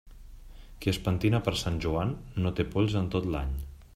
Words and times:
Qui 0.85 0.91
es 0.91 0.99
pentina 1.07 1.41
per 1.49 1.53
Sant 1.63 1.77
Joan, 1.85 2.15
no 2.45 2.55
té 2.61 2.67
polls 2.77 2.99
en 3.05 3.13
tot 3.17 3.31
l'any. 3.37 3.57